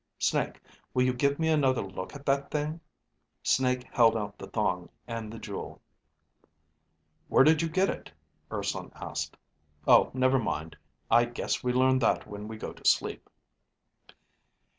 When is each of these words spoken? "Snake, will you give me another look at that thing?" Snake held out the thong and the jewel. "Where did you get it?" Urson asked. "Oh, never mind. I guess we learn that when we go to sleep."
"Snake, 0.17 0.59
will 0.95 1.03
you 1.03 1.13
give 1.13 1.37
me 1.37 1.47
another 1.49 1.83
look 1.83 2.15
at 2.15 2.25
that 2.25 2.49
thing?" 2.49 2.79
Snake 3.43 3.83
held 3.93 4.17
out 4.17 4.35
the 4.39 4.47
thong 4.47 4.89
and 5.07 5.31
the 5.31 5.37
jewel. 5.37 5.79
"Where 7.27 7.43
did 7.43 7.61
you 7.61 7.69
get 7.69 7.87
it?" 7.87 8.11
Urson 8.51 8.91
asked. 8.95 9.37
"Oh, 9.85 10.09
never 10.15 10.39
mind. 10.39 10.75
I 11.11 11.25
guess 11.25 11.63
we 11.63 11.71
learn 11.71 11.99
that 11.99 12.25
when 12.27 12.47
we 12.47 12.57
go 12.57 12.73
to 12.73 12.83
sleep." 12.89 13.29